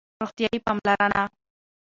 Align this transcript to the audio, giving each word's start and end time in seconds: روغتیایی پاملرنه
روغتیایی 0.21 0.59
پاملرنه 0.65 1.23